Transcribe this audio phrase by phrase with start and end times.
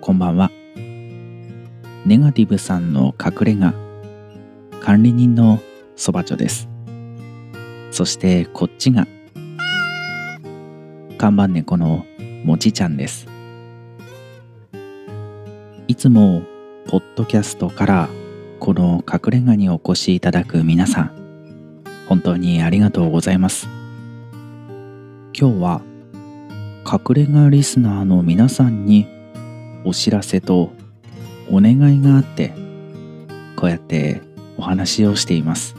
[0.00, 0.50] こんばんは。
[2.06, 3.74] ネガティブさんの隠れ家
[4.80, 5.60] 管理人の
[5.94, 6.70] そばちょです。
[7.90, 9.06] そしてこっちが
[11.18, 12.06] 看板猫の
[12.44, 13.26] もちちゃんです。
[15.86, 16.44] いつも
[16.88, 18.08] ポッドキャストから
[18.58, 23.68] この隠れ家にお越しいただく皆さん本当にありがとうございます。
[25.38, 25.82] 今日は
[26.90, 29.19] 隠れ家リスナーの皆さんに
[29.84, 30.72] お知らせと
[31.50, 32.52] お願いがあって
[33.56, 34.20] こうやって
[34.56, 35.74] お話をしています。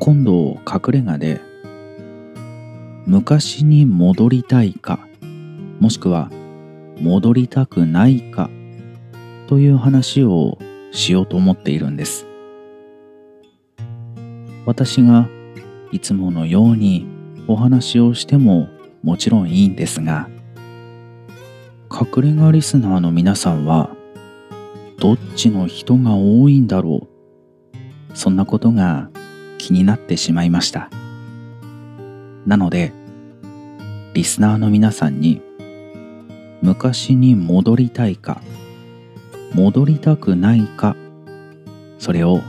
[0.00, 1.40] 今度隠れ家で
[3.06, 5.00] 昔に戻りたいか
[5.80, 6.30] もしくは
[7.00, 8.50] 戻りたくないか
[9.48, 10.58] という話を
[10.92, 12.26] しようと思っているんです。
[14.66, 15.28] 私が
[15.92, 17.06] いつものように
[17.46, 18.68] お話をしても
[19.02, 20.28] もちろんいいんですが
[22.00, 23.90] 隠れ家リスナーの皆さんは
[25.00, 28.16] どっちの人が多いんだろう？
[28.16, 29.10] そんなことが
[29.58, 30.90] 気になってしまいました。
[32.46, 32.92] なので
[34.14, 35.42] リスナーの皆さんに
[36.62, 38.40] 昔に戻りたいか
[39.52, 40.94] 戻りたくないか
[41.98, 42.42] それを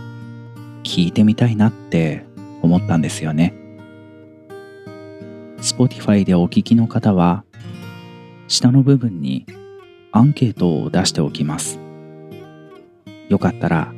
[0.83, 2.23] 聞いてみたいなって
[2.61, 3.55] 思ったんですよね。
[5.57, 7.43] Spotify でお聞きの方は
[8.49, 9.45] 下の部分に
[10.11, 11.79] アンケートを出しておきます。
[13.29, 13.93] よかったら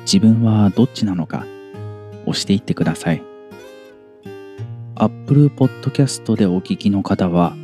[0.00, 1.46] 自分はどっちなのか
[2.26, 3.22] 押していってください。
[4.96, 7.54] Apple Podcast でお聞きの方は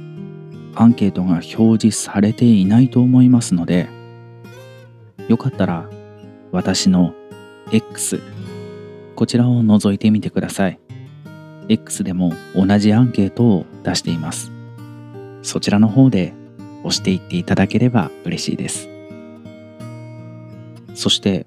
[0.77, 3.89] アンケートが表示されていないと思いますので
[5.29, 5.91] よかったら
[6.53, 7.13] 私の
[7.73, 8.21] X
[9.17, 10.79] こちらを覗いてみてください。
[11.69, 14.60] X でも同じアンケートを出しています。
[15.51, 16.33] そちらの方で
[16.85, 18.89] 押していっていただければ嬉しいです。
[20.95, 21.45] そして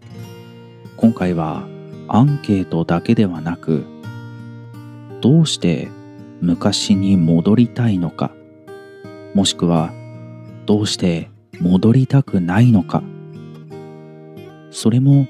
[0.97, 1.66] 今回は
[2.09, 3.86] アンケートだけではなく
[5.22, 5.88] どうして
[6.41, 8.31] 昔に戻りたいのか
[9.34, 9.94] もしくは
[10.66, 11.30] どうして
[11.62, 13.02] 戻りたくないのか
[14.70, 15.28] それも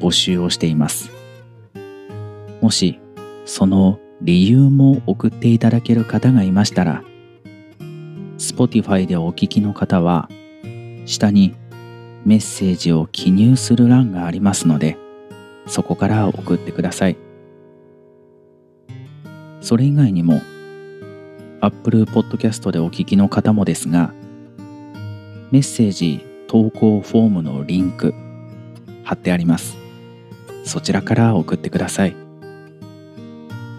[0.00, 1.12] 募集をしています。
[2.60, 2.98] もし
[3.44, 7.04] その理由も送っていただける方がいましたら
[8.38, 10.28] Spotify でお聞きの方は
[11.06, 11.54] 下に
[12.24, 14.96] メッセージを記入する欄がありますので
[15.66, 17.16] そこから送ってください。
[19.60, 20.40] それ以外にも
[21.60, 24.12] Apple Podcast でお聞きの方もですが
[25.50, 28.14] メッセージ投稿フォームのリンク
[29.04, 29.76] 貼ってあります。
[30.64, 32.16] そちらから送ってください。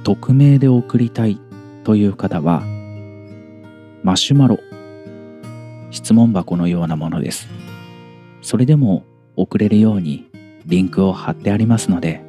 [0.04, 1.40] 匿名で送りたい
[1.84, 2.64] という方は
[4.04, 4.60] マシュマロ。
[5.92, 7.48] 質問箱のようなものです。
[8.42, 9.04] それでも
[9.36, 10.30] 送れるように
[10.66, 12.22] リンクを貼ってありますので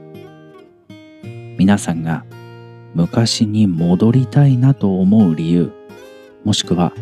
[1.58, 2.25] 皆さんが
[2.94, 5.72] 昔に戻りたいなと思う理由
[6.44, 6.92] もしくは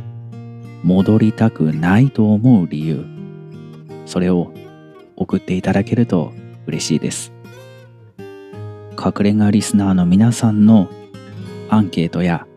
[0.82, 3.04] 戻りたくないと思う理由
[4.06, 4.52] それを
[5.16, 6.32] 送っていただけると
[6.66, 7.32] 嬉しいです。
[8.98, 10.88] 隠れ家リスナーの皆さんの
[11.70, 12.47] アンケートや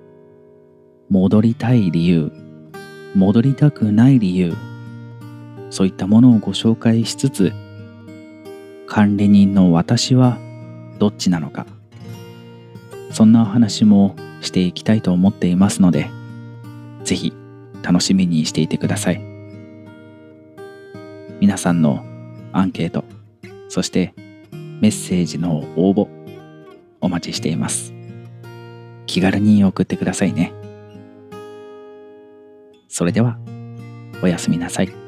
[1.11, 2.31] 戻りたい理由
[3.15, 4.55] 戻りたくない理由
[5.69, 7.51] そういったものをご紹介しつつ
[8.87, 10.37] 管理人の私は
[10.99, 11.65] どっちなのか
[13.11, 16.09] そんなお話もしていきたいと思っていますので
[17.03, 17.33] ぜひ
[17.83, 19.21] 楽しみにしていてください。
[21.41, 22.05] 皆さんの
[22.53, 23.03] アンケート
[23.67, 24.13] そして
[24.79, 26.07] メッセージの応募
[27.01, 27.91] お待ちしています。
[29.07, 30.60] 気軽に送ってくださいね。
[33.01, 33.35] それでは
[34.21, 35.00] おやすみなさい。